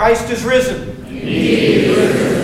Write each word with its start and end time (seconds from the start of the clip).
Christ 0.00 0.30
is 0.30 0.44
risen. 0.44 0.96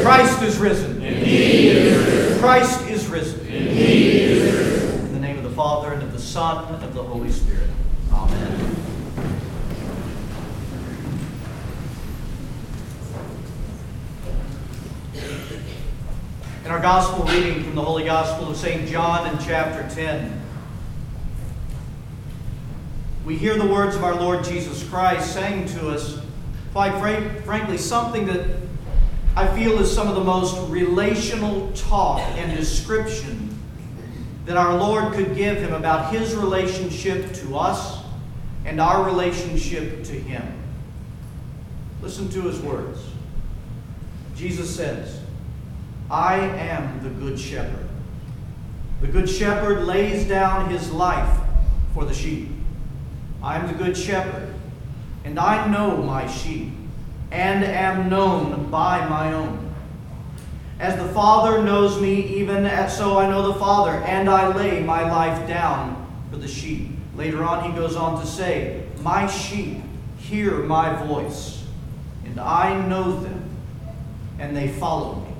Christ 0.03 0.43
is 0.43 0.59
risen. 0.59 2.39
Christ 2.39 2.87
is 2.91 3.07
risen. 3.07 3.47
In 3.47 5.15
the 5.15 5.19
name 5.19 5.39
of 5.39 5.43
the 5.43 5.51
Father, 5.57 5.95
and 5.95 6.03
of 6.03 6.13
the 6.13 6.19
Son, 6.19 6.75
and 6.75 6.85
of 6.85 6.93
the 6.93 7.03
Holy 7.03 7.33
Spirit. 7.33 7.71
Amen. 8.13 8.77
In 16.63 16.71
our 16.71 16.81
gospel 16.81 17.25
reading 17.25 17.65
from 17.65 17.75
the 17.75 17.83
Holy 17.83 18.05
Gospel 18.05 18.51
of 18.51 18.59
St. 18.59 18.87
John 18.87 19.33
in 19.33 19.39
chapter 19.39 19.89
10, 19.95 20.43
we 23.25 23.39
hear 23.39 23.57
the 23.57 23.67
words 23.67 23.97
of 23.97 24.05
our 24.05 24.15
Lord 24.15 24.45
Jesus 24.45 24.87
Christ 24.87 25.33
saying 25.33 25.69
to 25.69 25.89
us, 25.89 26.21
quite 26.77 26.99
frank, 26.99 27.43
frankly, 27.45 27.79
something 27.79 28.27
that 28.27 28.51
I 29.35 29.47
feel 29.57 29.79
is 29.79 29.91
some 29.91 30.09
of 30.09 30.15
the 30.15 30.23
most 30.23 30.69
relational 30.69 31.73
talk 31.73 32.21
and 32.37 32.55
description 32.55 33.59
that 34.45 34.59
our 34.59 34.77
Lord 34.77 35.15
could 35.15 35.35
give 35.35 35.57
him 35.57 35.73
about 35.73 36.13
his 36.13 36.35
relationship 36.35 37.33
to 37.37 37.57
us 37.57 38.05
and 38.67 38.79
our 38.79 39.07
relationship 39.07 40.05
to 40.05 40.13
him. 40.13 40.47
Listen 42.03 42.29
to 42.29 42.43
his 42.43 42.61
words. 42.61 43.01
Jesus 44.35 44.77
says, 44.77 45.23
I 46.11 46.37
am 46.37 47.03
the 47.03 47.09
good 47.09 47.41
shepherd. 47.41 47.89
The 49.01 49.07
good 49.07 49.31
shepherd 49.31 49.85
lays 49.85 50.29
down 50.29 50.69
his 50.69 50.93
life 50.93 51.41
for 51.95 52.05
the 52.05 52.13
sheep. 52.13 52.51
I 53.43 53.57
am 53.57 53.67
the 53.67 53.83
good 53.83 53.97
shepherd, 53.97 54.56
and 55.27 55.41
I 55.41 55.67
know 55.67 55.97
my 55.97 56.29
sheep, 56.29 56.69
and 57.33 57.65
am 57.65 58.09
known 58.09 58.71
by 58.71 59.05
my 59.09 59.33
own. 59.33 59.75
As 60.79 60.97
the 60.97 61.13
Father 61.13 61.65
knows 61.65 62.01
me, 62.01 62.39
even 62.39 62.65
so 62.89 63.19
I 63.19 63.29
know 63.29 63.53
the 63.53 63.59
Father, 63.59 63.91
and 64.05 64.31
I 64.31 64.55
lay 64.55 64.85
my 64.85 65.03
life 65.11 65.49
down 65.49 66.07
for 66.31 66.37
the 66.37 66.47
sheep. 66.47 66.91
Later 67.17 67.43
on, 67.43 67.69
he 67.69 67.77
goes 67.77 67.97
on 67.97 68.21
to 68.21 68.27
say, 68.27 68.87
My 69.01 69.27
sheep 69.27 69.83
hear 70.19 70.59
my 70.61 70.95
voice, 71.07 71.65
and 72.25 72.39
I 72.39 72.87
know 72.87 73.19
them, 73.19 73.51
and 74.39 74.57
they 74.57 74.69
follow 74.69 75.17
me. 75.17 75.35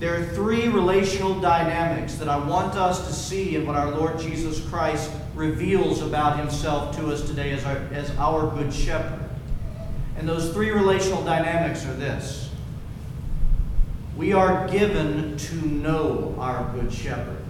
There 0.00 0.20
are 0.20 0.24
three 0.34 0.68
relational 0.68 1.40
dynamics 1.40 2.16
that 2.16 2.28
I 2.28 2.36
want 2.36 2.74
us 2.74 3.06
to 3.06 3.12
see 3.14 3.56
in 3.56 3.66
what 3.66 3.76
our 3.76 3.90
Lord 3.90 4.18
Jesus 4.18 4.60
Christ 4.68 5.10
reveals 5.34 6.02
about 6.02 6.38
himself 6.38 6.96
to 6.96 7.12
us 7.12 7.22
today 7.22 7.52
as 7.52 7.64
our, 7.64 7.76
as 7.92 8.10
our 8.16 8.50
good 8.54 8.72
shepherd. 8.72 9.20
And 10.16 10.28
those 10.28 10.52
three 10.52 10.70
relational 10.70 11.24
dynamics 11.24 11.86
are 11.86 11.94
this 11.94 12.50
we 14.16 14.32
are 14.34 14.68
given 14.68 15.36
to 15.38 15.54
know 15.66 16.34
our 16.38 16.70
good 16.74 16.92
shepherd, 16.92 17.42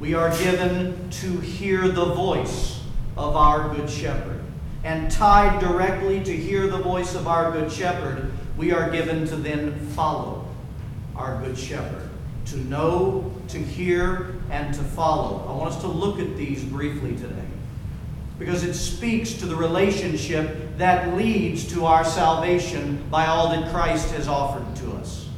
we 0.00 0.14
are 0.14 0.36
given 0.38 1.08
to 1.10 1.38
hear 1.38 1.86
the 1.86 2.06
voice 2.06 2.80
of 3.16 3.36
our 3.36 3.72
good 3.74 3.88
shepherd. 3.88 4.40
And 4.82 5.10
tied 5.10 5.60
directly 5.60 6.24
to 6.24 6.34
hear 6.34 6.66
the 6.66 6.78
voice 6.78 7.14
of 7.14 7.28
our 7.28 7.52
good 7.52 7.70
shepherd, 7.70 8.32
we 8.56 8.72
are 8.72 8.90
given 8.90 9.26
to 9.28 9.36
then 9.36 9.78
follow 9.90 10.46
our 11.16 11.40
Good 11.42 11.58
Shepherd. 11.58 12.09
To 12.50 12.56
know, 12.56 13.32
to 13.48 13.58
hear, 13.58 14.34
and 14.50 14.74
to 14.74 14.82
follow. 14.82 15.46
I 15.48 15.56
want 15.56 15.72
us 15.74 15.80
to 15.82 15.86
look 15.86 16.18
at 16.18 16.36
these 16.36 16.64
briefly 16.64 17.14
today 17.16 17.46
because 18.40 18.64
it 18.64 18.72
speaks 18.72 19.34
to 19.34 19.46
the 19.46 19.54
relationship 19.54 20.76
that 20.78 21.14
leads 21.14 21.70
to 21.74 21.84
our 21.84 22.04
salvation 22.04 23.04
by 23.10 23.26
all 23.26 23.50
that 23.50 23.70
Christ 23.70 24.12
has 24.14 24.26
offered 24.26 24.74
to 24.76 24.92
us. 24.92 25.28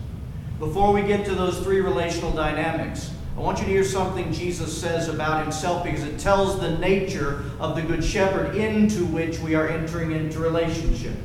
Before 0.60 0.92
we 0.92 1.02
get 1.02 1.26
to 1.26 1.34
those 1.34 1.58
three 1.58 1.80
relational 1.80 2.30
dynamics, 2.30 3.10
I 3.36 3.40
want 3.40 3.58
you 3.58 3.64
to 3.64 3.70
hear 3.70 3.84
something 3.84 4.32
Jesus 4.32 4.80
says 4.80 5.08
about 5.08 5.42
himself 5.42 5.82
because 5.82 6.04
it 6.04 6.20
tells 6.20 6.60
the 6.60 6.78
nature 6.78 7.42
of 7.58 7.74
the 7.74 7.82
Good 7.82 8.04
Shepherd 8.04 8.54
into 8.54 9.04
which 9.06 9.38
we 9.40 9.56
are 9.56 9.68
entering 9.68 10.12
into 10.12 10.38
relationship. 10.38 11.16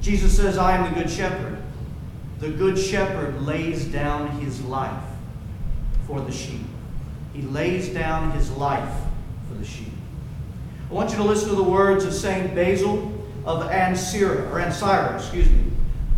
Jesus 0.00 0.36
says, 0.36 0.56
I 0.56 0.76
am 0.76 0.94
the 0.94 1.00
Good 1.00 1.10
Shepherd. 1.10 1.58
The 2.40 2.50
good 2.50 2.78
shepherd 2.78 3.42
lays 3.42 3.84
down 3.86 4.30
his 4.40 4.62
life 4.62 5.02
for 6.06 6.20
the 6.20 6.32
sheep. 6.32 6.62
He 7.32 7.42
lays 7.42 7.88
down 7.88 8.30
his 8.32 8.50
life 8.52 8.94
for 9.48 9.54
the 9.58 9.64
sheep. 9.64 9.92
I 10.90 10.94
want 10.94 11.10
you 11.10 11.16
to 11.16 11.24
listen 11.24 11.48
to 11.50 11.56
the 11.56 11.62
words 11.62 12.04
of 12.04 12.14
St. 12.14 12.54
Basil 12.54 13.12
of 13.44 13.68
Ancyra, 13.70 14.50
or 14.50 14.60
Ancyra, 14.60 15.16
excuse 15.16 15.48
me, 15.50 15.64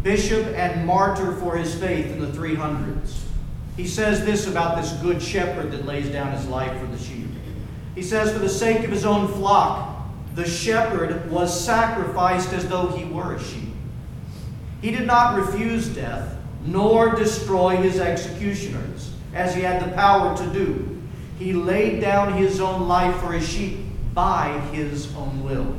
bishop 0.03 0.47
and 0.49 0.87
martyr 0.87 1.33
for 1.37 1.57
his 1.57 1.75
faith 1.75 2.07
in 2.07 2.21
the 2.21 2.27
300s. 2.27 3.23
He 3.77 3.87
says 3.87 4.25
this 4.25 4.47
about 4.47 4.81
this 4.81 4.93
good 4.95 5.23
shepherd 5.23 5.71
that 5.73 5.87
lays 5.87 6.11
down 6.11 6.33
his 6.33 6.47
life 6.47 6.79
for 6.79 6.87
the 6.87 6.99
sheep. 6.99 7.29
He 7.95 8.03
says, 8.03 8.33
For 8.33 8.39
the 8.39 8.49
sake 8.49 8.85
of 8.85 8.91
his 8.91 9.05
own 9.05 9.29
flock, 9.29 10.07
the 10.35 10.47
shepherd 10.47 11.31
was 11.31 11.65
sacrificed 11.65 12.53
as 12.53 12.69
though 12.69 12.89
he 12.89 13.05
were 13.05 13.35
a 13.35 13.43
sheep. 13.43 13.70
He 14.81 14.91
did 14.91 15.07
not 15.07 15.37
refuse 15.37 15.89
death, 15.89 16.37
nor 16.65 17.15
destroy 17.15 17.77
his 17.77 18.01
executioners, 18.01 19.13
as 19.35 19.55
he 19.55 19.61
had 19.61 19.83
the 19.83 19.95
power 19.95 20.37
to 20.37 20.47
do. 20.53 20.99
He 21.39 21.53
laid 21.53 22.01
down 22.01 22.33
his 22.33 22.61
own 22.61 22.89
life 22.89 23.17
for 23.21 23.33
his 23.33 23.47
sheep 23.47 23.79
by 24.15 24.59
his 24.73 25.15
own 25.17 25.45
will. 25.45 25.77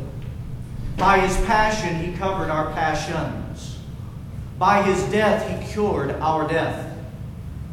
By 0.98 1.20
his 1.20 1.36
passion, 1.46 1.96
he 1.96 2.18
covered 2.18 2.50
our 2.50 2.72
passions. 2.74 3.80
By 4.60 4.84
his 4.84 5.02
death, 5.12 5.48
he 5.50 5.74
cured 5.74 6.12
our 6.20 6.48
death. 6.48 6.88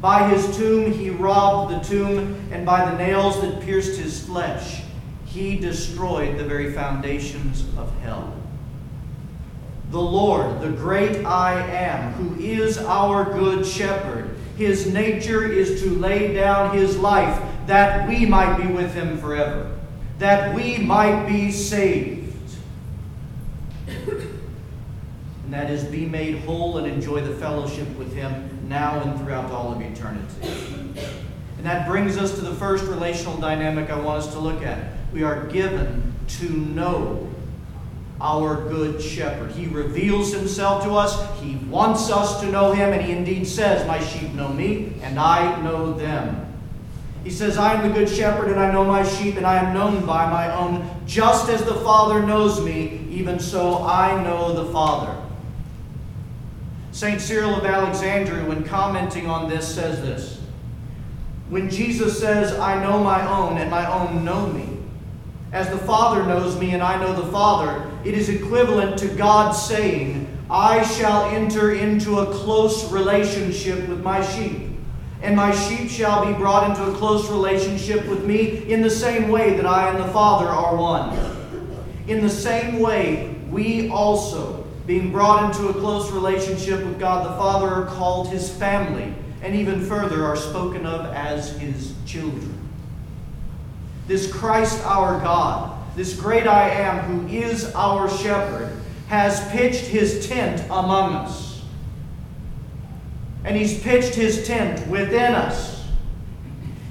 By 0.00 0.28
his 0.28 0.56
tomb, 0.56 0.93
he 0.93 1.10
robbed 1.10 1.75
the 1.75 1.81
tomb, 1.81 2.49
and 2.50 2.65
by 2.65 2.91
the 2.91 2.97
nails 2.97 3.41
that 3.43 3.60
pierced 3.60 3.99
his 3.99 4.25
flesh, 4.25 4.83
he 5.27 5.59
destroyed 5.59 6.39
the 6.39 6.45
very 6.45 6.72
foundations 6.72 7.65
of 7.77 7.93
hell 8.00 8.38
the 9.91 10.00
Lord, 10.00 10.60
the 10.60 10.71
great 10.71 11.25
I 11.25 11.60
am, 11.60 12.12
who 12.15 12.41
is 12.43 12.78
our 12.78 13.32
good 13.32 13.66
shepherd. 13.66 14.37
His 14.56 14.93
nature 14.93 15.50
is 15.50 15.82
to 15.82 15.91
lay 15.91 16.34
down 16.34 16.76
his 16.76 16.99
life 16.99 17.43
that 17.66 18.09
we 18.09 18.27
might 18.27 18.56
be 18.56 18.66
with 18.66 18.93
him 18.93 19.19
forever, 19.19 19.78
that 20.19 20.54
we 20.54 20.78
might 20.78 21.27
be 21.27 21.50
saved. 21.50 22.34
And 23.87 25.54
that 25.54 25.71
is 25.71 25.84
be 25.84 26.04
made 26.04 26.41
whole 26.41 26.77
and 26.77 26.87
enjoy 26.87 27.22
the 27.22 27.34
fellowship 27.37 27.88
with 27.97 28.12
him 28.15 28.69
now 28.69 29.00
and 29.00 29.19
throughout 29.19 29.50
all 29.50 29.72
of 29.72 29.81
eternity. 29.81 30.50
And 31.56 31.65
that 31.65 31.88
brings 31.88 32.19
us 32.19 32.34
to 32.34 32.43
the 32.43 32.54
first 32.54 32.84
relational 32.84 33.38
dynamic 33.38 33.88
I 33.88 33.98
want 33.98 34.19
us 34.19 34.32
to 34.34 34.38
look 34.38 34.62
at. 34.62 34.93
We 35.12 35.22
are 35.22 35.47
given 35.47 36.15
to 36.28 36.50
know 36.50 37.28
our 38.21 38.69
good 38.69 39.01
shepherd. 39.01 39.53
He 39.53 39.67
reveals 39.67 40.33
himself 40.33 40.84
to 40.84 40.93
us. 40.93 41.41
He 41.41 41.56
wants 41.71 42.11
us 42.11 42.41
to 42.41 42.51
know 42.51 42.73
him, 42.73 42.93
and 42.93 43.03
he 43.03 43.12
indeed 43.12 43.47
says, 43.47 43.87
My 43.87 44.01
sheep 44.01 44.33
know 44.33 44.49
me, 44.49 44.95
and 45.03 45.19
I 45.19 45.61
know 45.62 45.93
them. 45.93 46.45
He 47.25 47.31
says, 47.31 47.59
I 47.59 47.75
am 47.75 47.89
the 47.89 47.95
good 47.95 48.09
shepherd, 48.09 48.49
and 48.49 48.59
I 48.59 48.73
know 48.73 48.84
my 48.84 49.07
sheep, 49.07 49.37
and 49.37 49.47
I 49.47 49.57
am 49.57 49.75
known 49.75 50.07
by 50.07 50.28
my 50.31 50.55
own. 50.55 50.89
Just 51.07 51.49
as 51.49 51.65
the 51.65 51.75
Father 51.75 52.25
knows 52.25 52.61
me, 52.65 53.07
even 53.11 53.39
so 53.39 53.84
I 53.84 54.23
know 54.23 54.53
the 54.53 54.73
Father. 54.73 55.15
St. 56.91 57.21
Cyril 57.21 57.55
of 57.55 57.65
Alexandria, 57.65 58.45
when 58.45 58.65
commenting 58.65 59.27
on 59.27 59.49
this, 59.49 59.73
says 59.73 60.01
this 60.01 60.41
When 61.49 61.71
Jesus 61.71 62.19
says, 62.19 62.59
I 62.59 62.83
know 62.83 63.03
my 63.03 63.25
own, 63.28 63.59
and 63.59 63.71
my 63.71 63.87
own 63.87 64.25
know 64.25 64.47
me, 64.49 64.78
as 65.53 65.69
the 65.71 65.78
Father 65.78 66.25
knows 66.25 66.59
me, 66.59 66.73
and 66.73 66.83
I 66.83 67.01
know 67.01 67.12
the 67.12 67.31
Father, 67.31 67.91
it 68.09 68.15
is 68.15 68.31
equivalent 68.31 68.99
to 68.99 69.07
God 69.07 69.53
saying, 69.53 70.27
I 70.49 70.83
shall 70.83 71.27
enter 71.27 71.75
into 71.75 72.21
a 72.21 72.33
close 72.33 72.91
relationship 72.91 73.87
with 73.87 74.03
my 74.03 74.25
sheep, 74.25 74.63
and 75.21 75.37
my 75.37 75.51
sheep 75.55 75.91
shall 75.91 76.25
be 76.25 76.33
brought 76.33 76.71
into 76.71 76.91
a 76.91 76.95
close 76.95 77.28
relationship 77.28 78.07
with 78.07 78.25
me 78.25 78.65
in 78.72 78.81
the 78.81 78.89
same 78.89 79.28
way 79.28 79.57
that 79.57 79.66
I 79.66 79.91
and 79.91 79.99
the 79.99 80.10
Father 80.10 80.47
are 80.49 80.75
one. 80.75 81.19
In 82.07 82.22
the 82.22 82.31
same 82.31 82.78
way, 82.81 83.37
we 83.51 83.91
also, 83.91 84.66
being 84.87 85.13
brought 85.13 85.45
into 85.45 85.69
a 85.69 85.75
close 85.75 86.11
relationship 86.11 86.83
with 86.83 86.99
God 86.99 87.27
the 87.27 87.37
Father, 87.37 87.69
are 87.69 87.84
called 87.95 88.28
his 88.31 88.49
family, 88.49 89.13
and 89.43 89.54
even 89.54 89.84
further 89.84 90.25
are 90.25 90.34
spoken 90.34 90.87
of 90.87 91.13
as 91.13 91.59
his 91.59 91.93
children. 92.07 92.59
This 94.07 94.33
Christ 94.33 94.83
our 94.87 95.21
God 95.21 95.75
this 95.98 96.15
great 96.15 96.47
I 96.47 96.71
am, 96.71 96.98
who 97.06 97.27
is 97.27 97.74
our 97.74 98.09
shepherd, 98.09 98.71
has 99.09 99.45
pitched 99.50 99.84
his 99.84 100.28
tent 100.28 100.62
among 100.66 101.12
us. 101.12 101.65
And 103.42 103.56
he's 103.56 103.83
pitched 103.83 104.15
his 104.15 104.47
tent 104.47 104.86
within 104.86 105.34
us. 105.34 105.84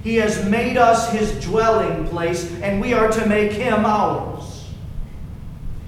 He 0.03 0.15
has 0.17 0.43
made 0.49 0.75
us 0.75 1.09
his 1.13 1.31
dwelling 1.41 2.05
place, 2.09 2.51
and 2.61 2.81
we 2.81 2.93
are 2.93 3.09
to 3.09 3.25
make 3.27 3.53
him 3.53 3.85
ours. 3.85 4.67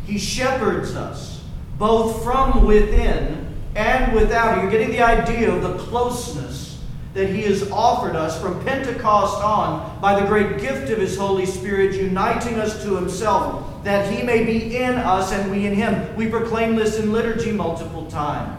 He 0.06 0.18
shepherds 0.18 0.96
us, 0.96 1.44
both 1.78 2.24
from 2.24 2.66
within 2.66 3.54
and 3.76 4.14
without. 4.14 4.62
You're 4.62 4.72
getting 4.72 4.92
the 4.92 5.02
idea 5.02 5.54
of 5.54 5.62
the 5.62 5.78
closeness 5.78 6.69
that 7.14 7.30
He 7.30 7.42
has 7.44 7.70
offered 7.72 8.16
us 8.16 8.40
from 8.42 8.64
Pentecost 8.64 9.44
on 9.44 10.00
by 10.00 10.20
the 10.20 10.28
great 10.28 10.60
gift 10.60 10.92
of 10.92 11.00
His 11.00 11.18
Holy 11.18 11.46
Spirit, 11.46 11.96
uniting 11.96 12.56
us 12.60 12.84
to 12.84 12.96
Himself, 12.96 13.84
that 13.84 14.14
He 14.14 14.24
may 14.24 14.44
be 14.44 14.78
in 14.78 14.96
us 14.96 15.32
and 15.32 15.50
we 15.52 15.66
in 15.66 15.74
Him. 15.74 16.16
We 16.16 16.28
proclaim 16.28 16.76
this 16.76 17.00
in 17.00 17.12
liturgy 17.12 17.52
multiple 17.52 18.06
times. 18.08 18.58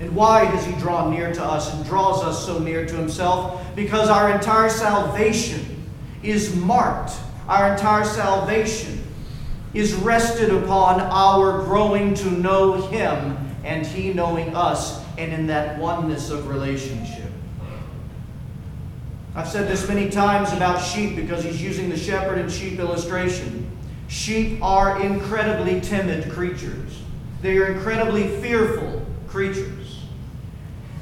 And 0.00 0.14
why 0.14 0.46
has 0.46 0.64
He 0.64 0.72
drawn 0.80 1.10
near 1.10 1.32
to 1.32 1.44
us 1.44 1.74
and 1.74 1.84
draws 1.84 2.22
us 2.22 2.46
so 2.46 2.58
near 2.58 2.86
to 2.86 2.96
Himself? 2.96 3.62
Because 3.76 4.08
our 4.08 4.30
entire 4.30 4.70
salvation 4.70 5.84
is 6.22 6.56
marked, 6.56 7.12
our 7.48 7.72
entire 7.72 8.04
salvation 8.04 9.04
is 9.74 9.94
rested 9.94 10.50
upon 10.50 11.00
our 11.00 11.64
growing 11.64 12.14
to 12.14 12.30
know 12.30 12.88
Him 12.88 13.36
and 13.62 13.86
He 13.86 14.12
knowing 14.12 14.56
us, 14.56 15.04
and 15.20 15.32
in 15.34 15.46
that 15.48 15.78
oneness 15.78 16.30
of 16.30 16.48
relationship. 16.48 17.30
I've 19.34 19.48
said 19.48 19.68
this 19.68 19.86
many 19.86 20.08
times 20.08 20.52
about 20.52 20.82
sheep 20.82 21.14
because 21.14 21.44
he's 21.44 21.62
using 21.62 21.90
the 21.90 21.96
shepherd 21.96 22.38
and 22.38 22.50
sheep 22.50 22.78
illustration. 22.78 23.70
Sheep 24.08 24.62
are 24.62 25.00
incredibly 25.02 25.80
timid 25.80 26.32
creatures, 26.32 27.00
they 27.42 27.58
are 27.58 27.66
incredibly 27.66 28.28
fearful 28.40 29.06
creatures. 29.28 30.00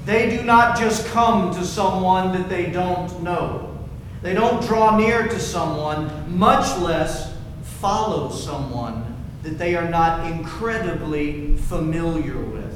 They 0.05 0.37
do 0.37 0.43
not 0.43 0.79
just 0.79 1.07
come 1.09 1.55
to 1.55 1.65
someone 1.65 2.33
that 2.33 2.49
they 2.49 2.71
don't 2.71 3.23
know. 3.23 3.79
They 4.23 4.33
don't 4.35 4.63
draw 4.67 4.97
near 4.97 5.29
to 5.29 5.39
someone, 5.39 6.37
much 6.37 6.79
less 6.79 7.35
follow 7.63 8.31
someone 8.31 9.05
that 9.43 9.59
they 9.59 9.77
are 9.77 9.89
not 9.89 10.31
incredibly 10.31 11.57
familiar 11.57 12.39
with. 12.39 12.68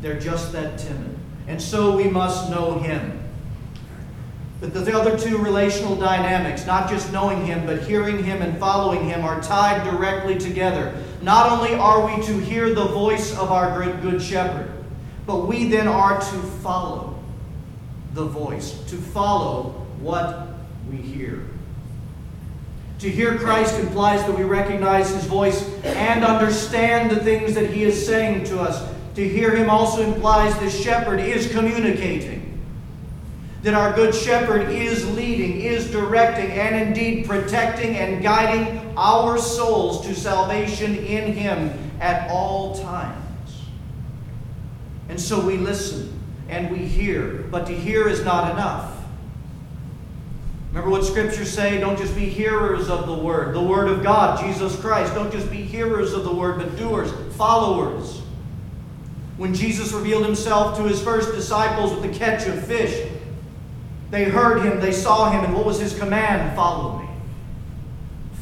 They're 0.00 0.18
just 0.18 0.52
that 0.52 0.78
timid. 0.78 1.16
And 1.46 1.60
so 1.60 1.96
we 1.96 2.04
must 2.04 2.50
know 2.50 2.78
Him. 2.78 3.22
But 4.60 4.72
the 4.72 4.96
other 4.96 5.18
two 5.18 5.38
relational 5.38 5.96
dynamics, 5.96 6.66
not 6.66 6.88
just 6.88 7.12
knowing 7.12 7.44
Him, 7.44 7.66
but 7.66 7.82
hearing 7.82 8.22
Him 8.22 8.40
and 8.42 8.58
following 8.58 9.08
Him, 9.08 9.22
are 9.22 9.40
tied 9.42 9.84
directly 9.84 10.38
together. 10.38 10.96
Not 11.22 11.50
only 11.50 11.74
are 11.74 12.06
we 12.06 12.22
to 12.24 12.38
hear 12.38 12.74
the 12.74 12.86
voice 12.86 13.36
of 13.36 13.52
our 13.52 13.76
great 13.76 14.00
good 14.00 14.22
shepherd, 14.22 14.72
but 15.26 15.46
we 15.46 15.68
then 15.68 15.88
are 15.88 16.18
to 16.18 16.38
follow 16.62 17.18
the 18.14 18.24
voice, 18.24 18.82
to 18.84 18.96
follow 18.96 19.86
what 20.00 20.48
we 20.90 20.96
hear. 20.96 21.44
To 23.00 23.10
hear 23.10 23.36
Christ 23.36 23.78
implies 23.78 24.24
that 24.24 24.36
we 24.36 24.44
recognize 24.44 25.10
his 25.10 25.24
voice 25.26 25.68
and 25.84 26.24
understand 26.24 27.10
the 27.10 27.22
things 27.22 27.54
that 27.54 27.68
he 27.68 27.84
is 27.84 28.06
saying 28.06 28.44
to 28.44 28.60
us. 28.60 28.95
To 29.16 29.28
hear 29.28 29.54
him 29.56 29.68
also 29.68 30.02
implies 30.02 30.56
the 30.58 30.70
shepherd 30.70 31.20
is 31.20 31.50
communicating 31.50 32.46
that 33.66 33.74
our 33.74 33.92
Good 33.92 34.14
Shepherd 34.14 34.70
is 34.70 35.10
leading, 35.16 35.60
is 35.60 35.90
directing, 35.90 36.52
and 36.52 36.76
indeed 36.76 37.26
protecting 37.26 37.96
and 37.96 38.22
guiding 38.22 38.94
our 38.96 39.38
souls 39.38 40.06
to 40.06 40.14
salvation 40.14 40.94
in 40.94 41.32
Him 41.32 41.76
at 42.00 42.30
all 42.30 42.78
times. 42.78 43.62
And 45.08 45.20
so 45.20 45.44
we 45.44 45.56
listen 45.56 46.16
and 46.48 46.70
we 46.70 46.78
hear, 46.78 47.44
but 47.50 47.66
to 47.66 47.74
hear 47.74 48.06
is 48.06 48.24
not 48.24 48.52
enough. 48.52 49.02
Remember 50.68 50.90
what 50.90 51.04
scriptures 51.04 51.50
say? 51.50 51.80
Don't 51.80 51.98
just 51.98 52.14
be 52.14 52.26
hearers 52.26 52.88
of 52.88 53.08
the 53.08 53.14
word, 53.14 53.52
the 53.52 53.62
word 53.62 53.88
of 53.88 54.04
God, 54.04 54.38
Jesus 54.44 54.78
Christ. 54.78 55.12
Don't 55.12 55.32
just 55.32 55.50
be 55.50 55.62
hearers 55.62 56.12
of 56.12 56.22
the 56.22 56.32
word, 56.32 56.58
but 56.58 56.76
doers, 56.76 57.10
followers. 57.34 58.22
When 59.36 59.54
Jesus 59.54 59.92
revealed 59.92 60.24
himself 60.24 60.76
to 60.78 60.84
his 60.84 61.02
first 61.02 61.34
disciples 61.34 61.92
with 61.92 62.02
the 62.02 62.18
catch 62.18 62.46
of 62.46 62.64
fish, 62.64 63.10
they 64.10 64.24
heard 64.24 64.64
him, 64.64 64.80
they 64.80 64.92
saw 64.92 65.30
him, 65.30 65.44
and 65.44 65.54
what 65.54 65.66
was 65.66 65.80
his 65.80 65.98
command? 65.98 66.56
Follow 66.56 67.00
me. 67.00 67.08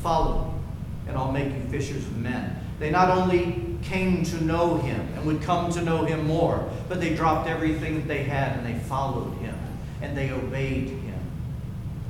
Follow 0.02 0.44
me, 0.44 1.08
and 1.08 1.17
I'll 1.17 1.32
make 1.32 1.52
you 1.52 1.61
fishers 1.70 2.05
of 2.05 2.17
men. 2.19 2.56
They 2.79 2.91
not 2.91 3.08
only 3.11 3.79
came 3.82 4.25
to 4.25 4.44
know 4.44 4.76
him 4.76 5.00
and 5.14 5.26
would 5.26 5.43
come 5.43 5.70
to 5.73 5.82
know 5.82 6.05
him 6.05 6.26
more, 6.26 6.70
but 6.88 7.00
they 7.00 7.14
dropped 7.14 7.49
everything 7.49 7.96
that 7.96 8.08
they 8.08 8.23
had 8.23 8.58
and 8.58 8.67
they 8.67 8.79
followed 8.81 9.32
him 9.38 9.55
and 10.02 10.17
they 10.17 10.31
obeyed 10.31 10.88
him 10.88 11.20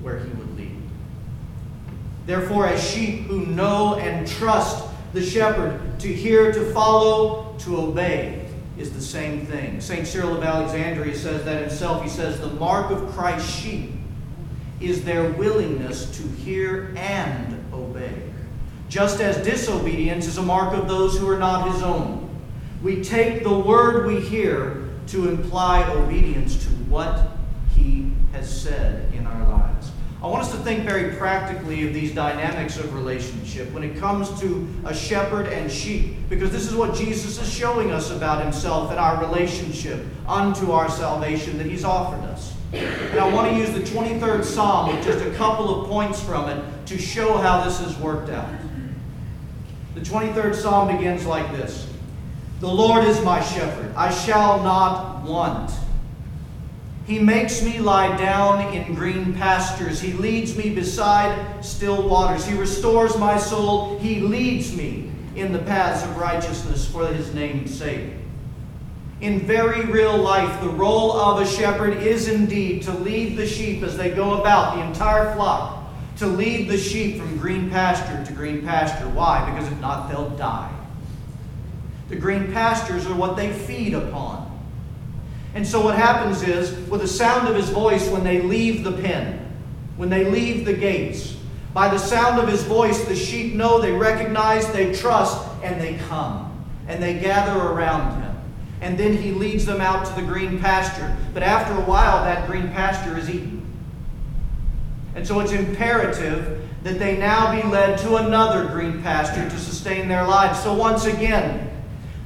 where 0.02 0.19
he 0.19 0.28
would 0.31 0.56
lead. 0.56 0.76
Therefore, 2.26 2.66
as 2.66 2.82
sheep 2.82 3.22
who 3.22 3.46
know 3.46 3.96
and 3.96 4.26
trust 4.26 4.86
the 5.12 5.22
shepherd, 5.22 5.81
to 6.00 6.12
hear, 6.12 6.52
to 6.52 6.72
follow, 6.72 7.54
to 7.60 7.76
obey, 7.76 8.44
is 8.76 8.93
the 8.93 9.00
same 9.00 9.47
thing. 9.47 9.81
St. 9.81 10.06
Cyril 10.06 10.37
of 10.37 10.43
Alexandria 10.43 11.15
says 11.15 11.44
that 11.44 11.62
himself. 11.62 12.03
He 12.03 12.09
says, 12.09 12.41
The 12.41 12.50
mark 12.50 12.91
of 12.91 13.09
Christ's 13.12 13.50
sheep 13.50 13.93
is 14.81 15.05
their 15.05 15.31
willingness 15.32 16.17
to 16.19 16.23
hear 16.43 16.93
and 16.97 17.65
obey. 17.73 18.23
Just 18.88 19.21
as 19.21 19.44
disobedience 19.44 20.26
is 20.26 20.38
a 20.38 20.43
mark 20.43 20.75
of 20.75 20.88
those 20.88 21.19
who 21.19 21.29
are 21.29 21.38
not 21.38 21.73
his 21.73 21.82
own. 21.82 22.29
We 22.82 23.03
take 23.03 23.44
the 23.44 23.59
word 23.59 24.06
we 24.06 24.21
hear 24.21 24.88
to 25.09 25.29
imply 25.29 25.88
obedience 25.91 26.62
to 26.65 26.70
what 26.91 27.29
he 27.75 28.12
has 28.32 28.62
said. 28.62 29.13
I 30.25 30.26
want 30.26 30.43
us 30.43 30.53
to 30.53 30.56
think 30.56 30.85
very 30.85 31.15
practically 31.17 31.87
of 31.87 31.93
these 31.93 32.15
dynamics 32.15 32.79
of 32.79 32.94
relationship 32.94 33.71
when 33.73 33.82
it 33.82 33.99
comes 33.99 34.41
to 34.41 34.67
a 34.87 34.94
shepherd 34.94 35.49
and 35.49 35.71
sheep, 35.71 36.17
because 36.31 36.50
this 36.50 36.67
is 36.67 36.75
what 36.75 36.94
Jesus 36.94 37.38
is 37.38 37.53
showing 37.53 37.91
us 37.91 38.11
about 38.11 38.43
himself 38.43 38.91
and 38.91 38.99
our 38.99 39.23
relationship 39.23 40.03
unto 40.26 40.73
our 40.73 40.88
salvation 40.88 41.59
that 41.59 41.67
he's 41.67 41.85
offered 41.85 42.25
us. 42.25 42.55
And 42.73 43.21
I 43.21 43.31
want 43.35 43.50
to 43.50 43.55
use 43.55 43.73
the 43.73 43.81
23rd 43.81 44.44
Psalm 44.44 44.97
with 44.97 45.05
just 45.05 45.23
a 45.23 45.31
couple 45.32 45.82
of 45.82 45.91
points 45.91 46.23
from 46.23 46.49
it 46.49 46.87
to 46.87 46.97
show 46.97 47.37
how 47.37 47.62
this 47.62 47.79
has 47.81 47.94
worked 47.99 48.31
out. 48.31 48.49
The 49.94 50.00
23rd 50.00 50.55
Psalm 50.55 50.97
begins 50.97 51.27
like 51.27 51.53
this 51.53 51.87
The 52.61 52.67
Lord 52.67 53.05
is 53.05 53.23
my 53.23 53.43
shepherd, 53.43 53.94
I 53.94 54.11
shall 54.11 54.62
not 54.62 55.23
want. 55.25 55.70
He 57.06 57.19
makes 57.19 57.62
me 57.62 57.81
lie 57.81 58.17
down 58.17 58.73
in 58.75 58.95
green 58.95 59.35
pastures. 59.35 60.01
He 60.01 60.15
leads 60.15 60.56
me 60.56 60.71
beside 60.71 61.62
still 61.62 62.09
waters. 62.09 62.47
He 62.47 62.56
restores 62.56 63.19
my 63.19 63.37
soul. 63.37 63.99
He 63.99 64.21
leads 64.21 64.75
me 64.75 65.11
in 65.37 65.53
the 65.53 65.58
paths 65.58 66.03
of 66.03 66.17
righteousness 66.17 66.89
for 66.91 67.06
his 67.08 67.34
name's 67.34 67.77
sake. 67.77 68.13
In 69.20 69.41
very 69.41 69.84
real 69.84 70.17
life, 70.17 70.61
the 70.61 70.69
role 70.69 71.13
of 71.13 71.41
a 71.41 71.46
shepherd 71.46 71.99
is 71.99 72.29
indeed 72.29 72.82
to 72.82 72.93
lead 72.93 73.37
the 73.37 73.46
sheep 73.46 73.82
as 73.82 73.96
they 73.96 74.11
go 74.11 74.41
about, 74.41 74.77
the 74.77 74.82
entire 74.82 75.34
flock, 75.34 75.84
to 76.19 76.27
lead 76.27 76.69
the 76.69 76.77
sheep 76.77 77.19
from 77.19 77.37
green 77.39 77.70
pasture 77.70 78.25
to 78.25 78.32
green 78.32 78.63
pasture. 78.63 79.08
Why? 79.11 79.51
Because 79.51 79.70
if 79.70 79.79
not, 79.81 80.08
they'll 80.08 80.31
die. 80.31 80.73
The 82.08 82.17
green 82.17 82.53
pastures 82.53 83.06
are 83.06 83.15
what 83.15 83.37
they 83.37 83.53
feed 83.53 83.94
upon. 83.94 84.44
And 85.55 85.67
so 85.67 85.81
what 85.81 85.94
happens 85.94 86.43
is, 86.43 86.73
with 86.89 87.01
the 87.01 87.08
sound 87.08 87.49
of 87.49 87.55
his 87.55 87.70
voice 87.70 88.08
when 88.08 88.25
they 88.25 88.43
leave 88.43 88.82
the 88.82 88.93
pen, 88.93 89.41
when 89.96 90.11
they 90.11 90.29
leave 90.29 90.65
the 90.65 90.73
gates, 90.73 91.37
by 91.73 91.89
the 91.89 91.99
sound 91.99 92.41
of 92.41 92.49
his 92.49 92.63
voice, 92.65 93.05
the 93.05 93.17
sheep 93.17 93.55
know, 93.55 93.81
they 93.81 93.93
recognize, 93.93 94.70
they 94.73 94.93
trust, 94.93 95.46
and 95.63 95.81
they 95.81 95.94
come. 96.08 96.65
And 96.87 97.03
they 97.03 97.19
gather 97.19 97.61
around 97.61 98.20
him. 98.20 98.37
And 98.81 98.99
then 98.99 99.17
he 99.17 99.32
leads 99.32 99.65
them 99.65 99.81
out 99.81 100.06
to 100.06 100.13
the 100.15 100.23
green 100.23 100.61
pasture. 100.61 101.17
But 101.32 101.43
after 101.43 101.73
a 101.73 101.84
while, 101.84 102.25
that 102.25 102.46
green 102.46 102.69
pasture 102.69 103.17
is 103.17 103.31
eaten. 103.31 103.63
And 105.15 105.27
so 105.27 105.41
it's 105.41 105.53
imperative 105.53 106.69
that 106.82 106.99
they 106.99 107.17
now 107.17 107.61
be 107.61 107.67
led 107.67 107.99
to 108.01 108.17
another 108.17 108.67
green 108.67 109.03
pasture 109.03 109.49
to 109.49 109.58
sustain 109.58 110.06
their 110.06 110.27
lives. 110.27 110.63
So 110.63 110.75
once 110.75 111.06
again, 111.06 111.70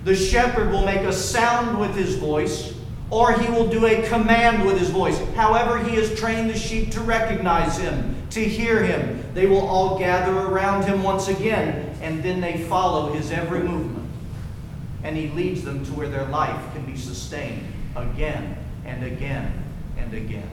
the 0.05 0.17
shepherd 0.17 0.73
will 0.73 0.85
make 0.85 1.03
a 1.03 1.13
sound 1.13 1.79
with 1.79 1.95
his 1.95 2.17
voice 2.17 2.75
or 3.11 3.33
he 3.33 3.51
will 3.51 3.67
do 3.69 3.87
a 3.87 4.07
command 4.09 4.65
with 4.65 4.79
his 4.79 4.91
voice. 4.91 5.19
However, 5.35 5.83
he 5.83 5.97
has 5.97 6.19
trained 6.19 6.51
the 6.51 6.59
sheep 6.59 6.91
to 6.93 7.01
recognize 7.01 7.79
him, 7.79 8.17
to 8.31 8.45
hear 8.45 8.83
him. 8.83 9.25
They 9.35 9.47
will 9.47 9.67
all 9.67 9.99
gather 9.99 10.37
around 10.39 10.85
him 10.85 11.03
once 11.03 11.29
again, 11.29 11.97
and 12.03 12.23
then 12.23 12.41
they 12.41 12.59
follow 12.65 13.13
his 13.13 13.31
every 13.31 13.61
movement. 13.61 14.11
And 15.05 15.17
he 15.17 15.29
leads 15.29 15.63
them 15.63 15.85
to 15.87 15.93
where 15.93 16.09
their 16.09 16.27
life 16.27 16.61
can 16.75 16.85
be 16.85 16.97
sustained 16.97 17.73
again 17.97 18.57
and 18.85 19.05
again 19.05 19.65
and 19.97 20.13
again. 20.13 20.51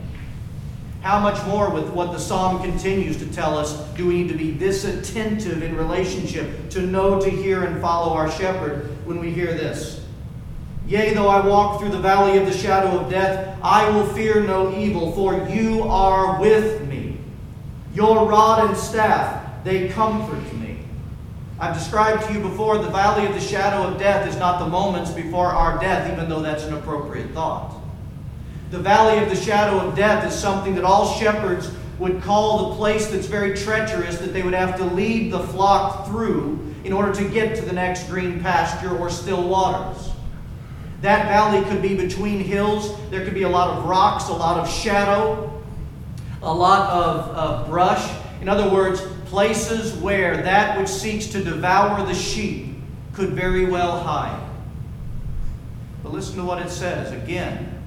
How 1.02 1.20
much 1.20 1.46
more, 1.46 1.70
with 1.70 1.90
what 1.90 2.14
the 2.14 2.20
psalm 2.20 2.64
continues 2.64 3.18
to 3.18 3.32
tell 3.32 3.58
us, 3.58 3.80
do 3.96 4.08
we 4.08 4.24
need 4.24 4.30
to 4.30 4.38
be 4.38 4.52
this 4.52 4.86
attentive 4.86 5.62
in 5.62 5.76
relationship 5.76 6.70
to 6.72 6.82
know, 6.82 7.20
to 7.22 7.30
hear, 7.30 7.64
and 7.64 7.82
follow 7.82 8.14
our 8.14 8.32
shepherd 8.32 8.90
when 9.06 9.20
we 9.20 9.30
hear 9.30 9.54
this? 9.54 10.05
Yea, 10.88 11.16
though 11.16 11.30
I 11.30 11.46
walk 11.46 11.80
through 11.80 11.90
the 11.90 12.00
valley 12.00 12.38
of 12.38 12.46
the 12.46 12.56
shadow 12.56 13.00
of 13.00 13.10
death, 13.10 13.58
I 13.64 13.90
will 13.90 14.06
fear 14.06 14.42
no 14.42 14.76
evil, 14.76 15.12
for 15.14 15.48
you 15.50 15.84
are 15.84 16.40
with 16.40 16.88
me. 16.88 17.18
Your 17.94 18.28
rod 18.28 18.70
and 18.70 18.78
staff, 18.78 19.64
they 19.64 19.90
comfort 19.90 20.54
me. 20.54 20.80
I've 21.60 21.74
described 21.74 22.28
to 22.28 22.34
you 22.34 22.40
before 22.40 22.78
the 22.78 22.90
valley 22.90 23.26
of 23.26 23.34
the 23.34 23.40
shadow 23.40 23.88
of 23.88 23.98
death 23.98 24.28
is 24.28 24.38
not 24.38 24.60
the 24.60 24.68
moments 24.68 25.10
before 25.10 25.48
our 25.48 25.80
death, 25.80 26.12
even 26.12 26.30
though 26.30 26.42
that's 26.42 26.66
an 26.66 26.74
appropriate 26.74 27.32
thought. 27.32 27.74
The 28.70 28.80
valley 28.80 29.24
of 29.24 29.30
the 29.30 29.36
shadow 29.36 29.80
of 29.80 29.96
death 29.96 30.28
is 30.28 30.38
something 30.38 30.76
that 30.76 30.84
all 30.84 31.18
shepherds 31.18 31.72
would 31.98 32.22
call 32.22 32.70
the 32.70 32.76
place 32.76 33.08
that's 33.08 33.26
very 33.26 33.56
treacherous 33.56 34.18
that 34.18 34.34
they 34.34 34.44
would 34.44 34.54
have 34.54 34.78
to 34.78 34.84
lead 34.84 35.32
the 35.32 35.40
flock 35.40 36.08
through 36.08 36.60
in 36.84 36.94
order 36.94 37.14
to 37.14 37.30
get 37.30 37.56
to 37.56 37.62
the 37.64 37.74
next 37.74 38.08
green 38.08 38.42
pasture 38.42 38.96
or 38.98 39.10
still 39.10 39.48
waters. 39.48 40.12
That 41.02 41.28
valley 41.28 41.64
could 41.70 41.82
be 41.82 41.96
between 41.96 42.40
hills. 42.40 42.98
There 43.10 43.24
could 43.24 43.34
be 43.34 43.44
a 43.44 43.50
lot 43.50 43.78
of 43.78 43.86
rocks, 43.86 44.30
a 44.30 44.34
lot 44.34 44.58
of 44.58 44.70
shadow, 44.70 45.62
a 46.42 46.54
lot 46.54 46.90
of, 46.90 47.30
of 47.36 47.68
brush. 47.68 48.12
In 48.42 48.50
other 48.50 48.70
words, 48.70 49.02
places 49.26 49.94
where 49.98 50.38
that 50.44 50.78
which 50.78 50.88
seeks 50.88 51.28
to 51.28 51.44
devour 51.44 52.06
the 52.06 52.14
sheep 52.14 52.76
could 53.14 53.30
very 53.30 53.66
well 53.66 54.00
hide. 54.00 54.42
But 56.04 56.14
listen 56.14 56.38
to 56.38 56.44
what 56.44 56.62
it 56.62 56.70
says 56.70 57.12
again 57.12 57.84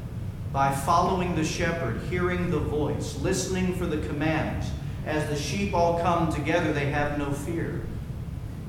by 0.53 0.75
following 0.75 1.35
the 1.35 1.45
shepherd, 1.45 2.01
hearing 2.11 2.51
the 2.51 2.59
voice, 2.59 3.19
listening 3.21 3.75
for 3.75 3.87
the 3.87 3.99
commands. 4.09 4.71
As 5.07 5.29
the 5.29 5.37
sheep 5.37 5.75
all 5.75 6.01
come 6.01 6.33
together, 6.33 6.73
they 6.73 6.87
have 6.87 7.19
no 7.19 7.31
fear 7.31 7.83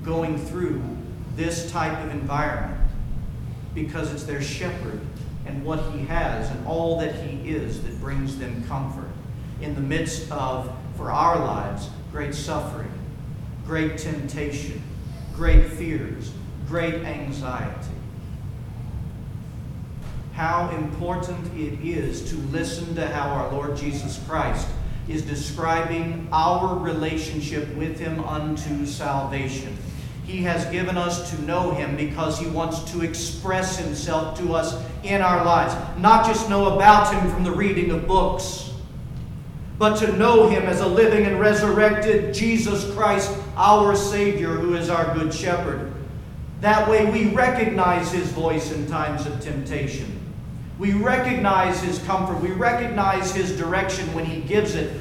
going 0.03 0.38
through 0.38 0.81
this 1.36 1.72
type 1.72 1.98
of 2.03 2.12
environment 2.12 2.79
because 3.86 4.14
it's 4.14 4.24
their 4.24 4.42
shepherd 4.42 5.00
and 5.46 5.64
what 5.64 5.80
he 5.92 6.00
has 6.06 6.50
and 6.52 6.68
all 6.68 7.00
that 7.00 7.16
he 7.16 7.50
is 7.50 7.82
that 7.84 8.00
brings 8.00 8.38
them 8.38 8.64
comfort 8.68 9.10
in 9.62 9.74
the 9.76 9.82
midst 9.82 10.32
of, 10.32 10.72
for 10.96 11.12
our 11.12 11.40
lives, 11.40 11.90
great 12.12 12.36
suffering, 12.36 12.92
great 13.66 13.98
temptation, 13.98 14.82
great 15.36 15.66
fears, 15.66 16.32
great 16.68 16.96
anxiety. 17.06 17.96
How 20.34 20.70
important 20.72 21.54
it 21.58 21.86
is 21.86 22.30
to 22.30 22.38
listen 22.48 22.96
to 22.96 23.08
how 23.08 23.30
our 23.30 23.52
Lord 23.52 23.76
Jesus 23.76 24.22
Christ 24.28 24.68
is 25.08 25.24
describing 25.24 26.28
our 26.32 26.78
relationship 26.78 27.68
with 27.76 28.00
Him 28.00 28.24
unto 28.24 28.86
salvation. 28.86 29.76
He 30.30 30.44
has 30.44 30.64
given 30.66 30.96
us 30.96 31.32
to 31.32 31.42
know 31.42 31.72
Him 31.72 31.98
because 31.98 32.38
He 32.38 32.46
wants 32.46 32.84
to 32.92 33.02
express 33.02 33.80
Himself 33.80 34.38
to 34.38 34.54
us 34.54 34.80
in 35.04 35.24
our 35.24 35.44
lives. 35.44 35.74
Not 35.98 36.24
just 36.24 36.48
know 36.52 36.76
about 36.76 37.12
Him 37.12 37.32
from 37.32 37.44
the 37.44 37.52
reading 37.52 37.90
of 37.90 38.06
books, 38.08 38.72
but 39.80 39.98
to 39.98 40.16
know 40.18 40.48
Him 40.48 40.64
as 40.64 40.82
a 40.82 40.88
living 40.88 41.26
and 41.26 41.40
resurrected 41.40 42.32
Jesus 42.36 42.94
Christ, 42.94 43.36
our 43.56 43.96
Savior, 43.96 44.50
who 44.50 44.76
is 44.76 44.88
our 44.88 45.16
Good 45.16 45.34
Shepherd. 45.34 45.92
That 46.62 46.88
way 46.88 47.10
we 47.10 47.34
recognize 47.34 48.12
His 48.12 48.30
voice 48.32 48.72
in 48.72 48.86
times 48.86 49.26
of 49.26 49.42
temptation. 49.42 50.22
We 50.78 50.94
recognize 50.94 51.82
His 51.82 51.98
comfort. 52.04 52.40
We 52.40 52.52
recognize 52.52 53.34
His 53.34 53.58
direction 53.58 54.14
when 54.14 54.26
He 54.26 54.42
gives 54.42 54.76
it. 54.76 54.96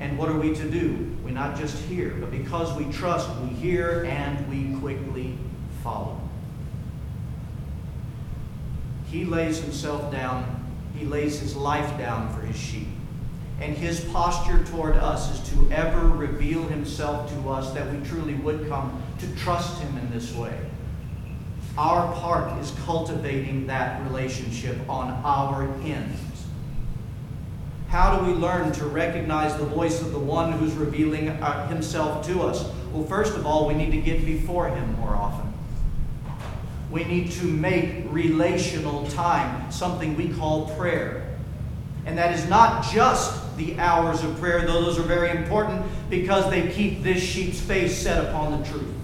And 0.00 0.18
what 0.18 0.28
are 0.28 0.38
we 0.38 0.52
to 0.52 0.68
do? 0.68 1.16
Not 1.38 1.56
just 1.56 1.78
hear, 1.84 2.16
but 2.18 2.32
because 2.32 2.76
we 2.76 2.92
trust, 2.92 3.30
we 3.38 3.50
hear 3.50 4.04
and 4.06 4.48
we 4.48 4.76
quickly 4.80 5.38
follow. 5.84 6.20
He 9.08 9.24
lays 9.24 9.60
himself 9.60 10.10
down, 10.10 10.66
he 10.96 11.06
lays 11.06 11.38
his 11.38 11.54
life 11.54 11.96
down 11.96 12.34
for 12.34 12.40
his 12.40 12.56
sheep. 12.56 12.88
And 13.60 13.76
his 13.76 14.00
posture 14.06 14.64
toward 14.64 14.96
us 14.96 15.32
is 15.32 15.48
to 15.50 15.70
ever 15.70 16.08
reveal 16.08 16.64
himself 16.64 17.32
to 17.32 17.50
us 17.50 17.72
that 17.72 17.88
we 17.88 18.04
truly 18.04 18.34
would 18.34 18.68
come 18.68 19.00
to 19.20 19.36
trust 19.36 19.80
him 19.80 19.96
in 19.96 20.10
this 20.10 20.34
way. 20.34 20.58
Our 21.78 22.12
part 22.14 22.60
is 22.60 22.72
cultivating 22.84 23.68
that 23.68 24.02
relationship 24.02 24.76
on 24.88 25.12
our 25.24 25.72
end. 25.84 26.16
How 27.88 28.18
do 28.18 28.26
we 28.26 28.34
learn 28.34 28.70
to 28.72 28.84
recognize 28.84 29.56
the 29.56 29.64
voice 29.64 30.02
of 30.02 30.12
the 30.12 30.18
one 30.18 30.52
who's 30.52 30.74
revealing 30.74 31.30
uh, 31.30 31.66
himself 31.68 32.26
to 32.26 32.42
us? 32.42 32.70
Well, 32.92 33.04
first 33.04 33.34
of 33.34 33.46
all, 33.46 33.66
we 33.66 33.72
need 33.72 33.92
to 33.92 34.00
get 34.00 34.26
before 34.26 34.68
him 34.68 34.92
more 35.00 35.16
often. 35.16 35.50
We 36.90 37.04
need 37.04 37.30
to 37.32 37.46
make 37.46 38.04
relational 38.10 39.06
time 39.08 39.72
something 39.72 40.16
we 40.16 40.28
call 40.28 40.68
prayer. 40.76 41.34
And 42.04 42.18
that 42.18 42.34
is 42.34 42.46
not 42.46 42.84
just 42.84 43.56
the 43.56 43.78
hours 43.78 44.22
of 44.22 44.38
prayer, 44.38 44.66
though 44.66 44.82
those 44.82 44.98
are 44.98 45.02
very 45.02 45.30
important 45.30 45.82
because 46.10 46.48
they 46.50 46.68
keep 46.68 47.02
this 47.02 47.22
sheep's 47.22 47.58
face 47.58 47.96
set 47.96 48.22
upon 48.22 48.60
the 48.60 48.68
truth. 48.68 48.94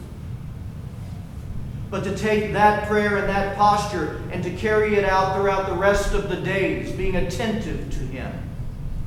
But 1.91 2.05
to 2.05 2.14
take 2.14 2.53
that 2.53 2.87
prayer 2.87 3.17
and 3.17 3.29
that 3.31 3.57
posture 3.57 4.23
and 4.31 4.45
to 4.45 4.50
carry 4.50 4.97
it 4.97 5.05
out 5.05 5.37
throughout 5.37 5.69
the 5.69 5.75
rest 5.75 6.12
of 6.12 6.29
the 6.29 6.37
days, 6.37 6.93
being 6.93 7.17
attentive 7.17 7.91
to 7.91 7.99
Him 7.99 8.44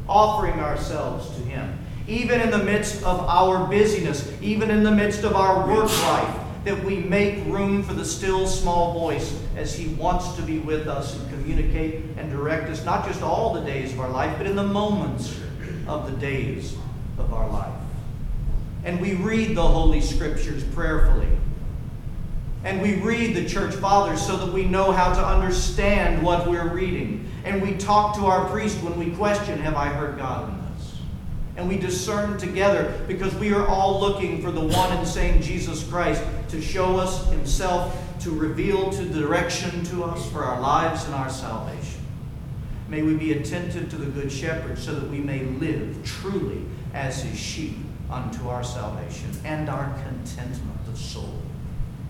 offering 0.07 0.59
ourselves 0.59 1.29
to 1.37 1.41
Him. 1.43 1.77
Even 2.07 2.39
in 2.39 2.51
the 2.51 2.63
midst 2.63 3.03
of 3.03 3.19
our 3.21 3.67
busyness, 3.67 4.31
even 4.41 4.71
in 4.71 4.83
the 4.83 4.91
midst 4.91 5.23
of 5.23 5.35
our 5.35 5.67
work 5.67 5.89
life, 6.03 6.39
that 6.63 6.83
we 6.83 6.97
make 6.97 7.45
room 7.45 7.81
for 7.81 7.93
the 7.93 8.03
still 8.03 8.47
small 8.47 8.93
voice 8.93 9.41
as 9.55 9.75
He 9.75 9.87
wants 9.95 10.33
to 10.35 10.41
be 10.41 10.59
with 10.59 10.87
us 10.87 11.17
and 11.17 11.29
communicate 11.29 12.03
and 12.17 12.29
direct 12.29 12.69
us, 12.69 12.83
not 12.83 13.05
just 13.07 13.21
all 13.21 13.53
the 13.53 13.61
days 13.61 13.93
of 13.93 13.99
our 13.99 14.09
life, 14.09 14.37
but 14.37 14.47
in 14.47 14.55
the 14.55 14.63
moments 14.63 15.39
of 15.87 16.11
the 16.11 16.17
days 16.17 16.75
of 17.17 17.33
our 17.33 17.49
life. 17.49 17.73
And 18.83 19.01
we 19.01 19.15
read 19.15 19.55
the 19.55 19.67
Holy 19.67 20.01
Scriptures 20.01 20.63
prayerfully. 20.63 21.27
And 22.67 22.81
we 22.81 22.95
read 22.95 23.33
the 23.33 23.45
church 23.45 23.74
fathers 23.75 24.21
so 24.21 24.36
that 24.36 24.51
we 24.51 24.65
know 24.65 24.91
how 24.91 25.13
to 25.13 25.25
understand 25.25 26.21
what 26.21 26.50
we're 26.50 26.67
reading. 26.67 27.31
And 27.45 27.62
we 27.62 27.77
talk 27.77 28.17
to 28.17 28.25
our 28.25 28.45
priest 28.50 28.83
when 28.83 29.00
we 29.00 29.12
question, 29.12 29.57
Have 29.59 29.75
I 29.75 29.88
heard 29.88 30.17
God 30.17 30.50
in 30.50 30.75
this? 30.75 30.97
And 31.55 31.69
we 31.69 31.77
discern 31.77 32.38
together 32.38 33.01
because 33.07 33.33
we 33.36 33.53
are 33.53 33.65
all 33.65 34.01
looking 34.01 34.41
for 34.41 34.51
the 34.51 34.59
one 34.59 34.91
and 34.91 35.07
same 35.07 35.41
Jesus 35.41 35.88
Christ 35.88 36.21
to 36.50 36.62
show 36.62 36.97
us 36.97 37.29
Himself, 37.29 37.97
to 38.19 38.31
reveal 38.31 38.91
to 38.91 39.05
direction 39.05 39.86
to 39.86 40.03
us 40.03 40.29
for 40.29 40.43
our 40.43 40.59
lives 40.59 41.05
and 41.05 41.15
our 41.15 41.29
salvation. 41.29 42.01
May 42.89 43.01
we 43.01 43.13
be 43.13 43.31
attentive 43.31 43.89
to 43.91 43.95
the 43.95 44.07
Good 44.07 44.29
Shepherd 44.29 44.77
so 44.77 44.93
that 44.93 45.09
we 45.09 45.19
may 45.19 45.45
live 45.45 46.03
truly 46.03 46.65
as 46.93 47.24
His 47.24 47.39
sheep 47.39 47.77
unto 48.12 48.50
our 48.50 48.65
salvation 48.65 49.31
and 49.45 49.69
our 49.69 49.97
contentment 50.03 50.86
of 50.89 50.97
soul. 50.97 51.33